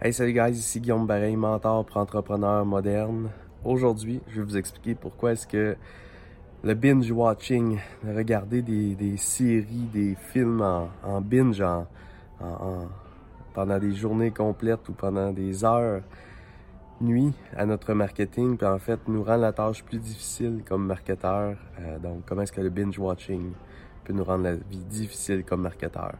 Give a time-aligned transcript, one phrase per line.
[0.00, 3.30] Hey salut guys, ici Guillaume Bareil, mentor pour entrepreneurs modernes.
[3.64, 5.74] Aujourd'hui, je vais vous expliquer pourquoi est-ce que
[6.62, 11.88] le binge watching, regarder des, séries, des films en, binge en,
[12.40, 12.86] en,
[13.54, 16.02] pendant des journées complètes ou pendant des heures,
[17.00, 21.56] nuit à notre marketing, puis en fait nous rend la tâche plus difficile comme marketeur.
[21.80, 23.50] Euh, donc comment est-ce que le binge watching
[24.04, 26.14] peut nous rendre la vie difficile comme marketeur?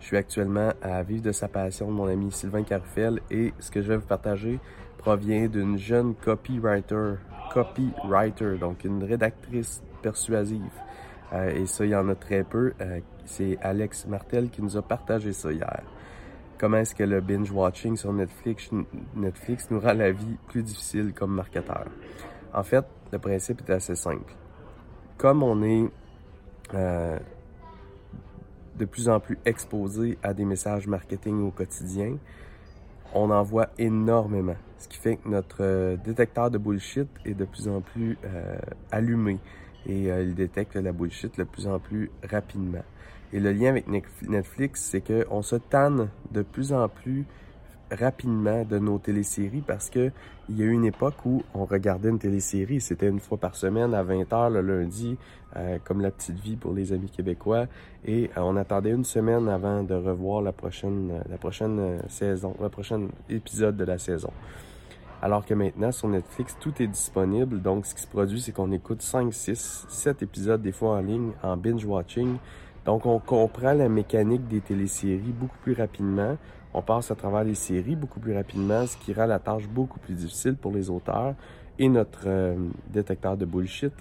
[0.00, 3.70] Je suis actuellement à vivre de sa passion de mon ami Sylvain Carfel et ce
[3.70, 4.58] que je vais vous partager
[4.96, 7.14] provient d'une jeune copywriter,
[7.52, 10.72] copywriter, donc une rédactrice persuasive.
[11.32, 12.72] Euh, et ça, il y en a très peu.
[12.80, 15.82] Euh, c'est Alex Martel qui nous a partagé ça hier.
[16.58, 18.70] Comment est-ce que le binge watching sur Netflix,
[19.14, 21.86] Netflix nous rend la vie plus difficile comme marketeur?
[22.52, 24.34] En fait, le principe est assez simple.
[25.16, 25.88] Comme on est
[26.74, 27.18] euh,
[28.80, 32.16] de plus en plus exposé à des messages marketing au quotidien,
[33.14, 34.56] on en voit énormément.
[34.78, 38.58] Ce qui fait que notre euh, détecteur de bullshit est de plus en plus euh,
[38.90, 39.38] allumé
[39.86, 42.82] et euh, il détecte la bullshit de plus en plus rapidement.
[43.32, 47.26] Et le lien avec Netflix, c'est qu'on se tanne de plus en plus
[47.90, 50.10] rapidement de nos téléséries parce que
[50.48, 53.54] il y a eu une époque où on regardait une télésérie, c'était une fois par
[53.54, 55.16] semaine à 20h le lundi,
[55.56, 57.66] euh, comme La Petite Vie pour les amis québécois,
[58.04, 62.56] et euh, on attendait une semaine avant de revoir la prochaine, la prochaine euh, saison,
[62.60, 64.32] le prochain épisode de la saison.
[65.22, 67.60] Alors que maintenant, sur Netflix, tout est disponible.
[67.60, 71.00] Donc, ce qui se produit, c'est qu'on écoute 5, 6, 7 épisodes des fois en
[71.00, 72.38] ligne, en binge-watching.
[72.84, 76.36] Donc, on comprend la mécanique des téléséries beaucoup plus rapidement.
[76.72, 79.98] On passe à travers les séries beaucoup plus rapidement, ce qui rend la tâche beaucoup
[79.98, 81.34] plus difficile pour les auteurs
[81.78, 82.56] et notre euh,
[82.88, 83.92] détecteur de bullshit,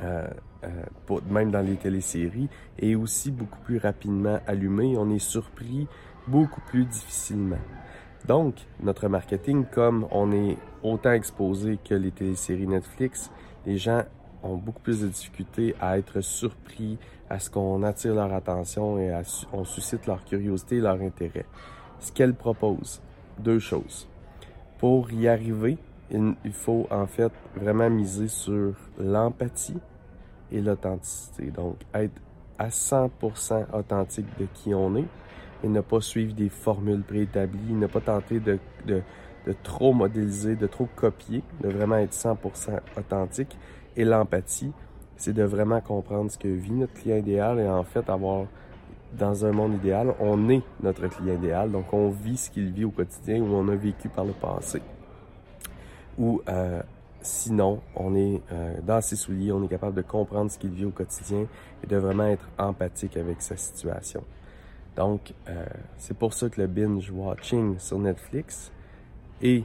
[0.00, 0.26] euh,
[0.64, 4.96] euh, même dans les téléséries, est aussi beaucoup plus rapidement allumé.
[4.96, 5.88] On est surpris
[6.26, 7.58] beaucoup plus difficilement.
[8.26, 13.30] Donc, notre marketing, comme on est autant exposé que les téléséries Netflix,
[13.66, 14.02] les gens
[14.44, 16.98] ont beaucoup plus de difficultés à être surpris,
[17.30, 19.22] à ce qu'on attire leur attention et à,
[19.52, 21.46] on suscite leur curiosité et leur intérêt.
[21.98, 23.00] Ce qu'elle propose,
[23.38, 24.08] deux choses.
[24.78, 25.78] Pour y arriver,
[26.10, 29.78] il, faut en fait vraiment miser sur l'empathie
[30.52, 31.50] et l'authenticité.
[31.50, 32.20] Donc, être
[32.58, 35.06] à 100% authentique de qui on est
[35.62, 39.02] et ne pas suivre des formules préétablies, ne pas tenter de, de,
[39.46, 42.36] de trop modéliser, de trop copier, de vraiment être 100%
[42.98, 43.56] authentique
[43.96, 44.72] et l'empathie,
[45.16, 48.46] c'est de vraiment comprendre ce que vit notre client idéal et en fait avoir
[49.12, 52.84] dans un monde idéal, on est notre client idéal, donc on vit ce qu'il vit
[52.84, 54.82] au quotidien ou on a vécu par le passé.
[56.18, 56.82] Ou euh,
[57.20, 60.84] sinon, on est euh, dans ses souliers, on est capable de comprendre ce qu'il vit
[60.84, 61.46] au quotidien
[61.82, 64.24] et de vraiment être empathique avec sa situation.
[64.96, 65.64] Donc, euh,
[65.96, 68.70] c'est pour ça que le binge watching sur Netflix
[69.42, 69.64] et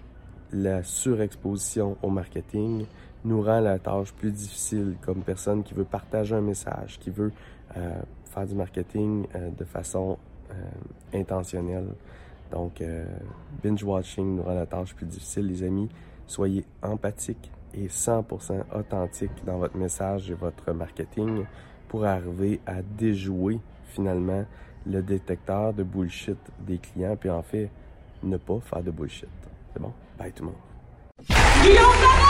[0.51, 2.85] la surexposition au marketing
[3.25, 7.31] nous rend la tâche plus difficile comme personne qui veut partager un message, qui veut
[7.77, 10.17] euh, faire du marketing euh, de façon
[10.51, 11.89] euh, intentionnelle.
[12.51, 12.81] Donc,
[13.63, 15.87] binge watching nous rend la tâche plus difficile, les amis.
[16.25, 21.45] Soyez empathiques et 100% authentiques dans votre message et votre marketing
[21.87, 24.45] pour arriver à déjouer finalement
[24.87, 27.69] le détecteur de bullshit des clients, puis en fait,
[28.23, 29.29] ne pas faire de bullshit.
[29.73, 29.93] C'est bon?
[30.17, 32.28] Bye tout le monde.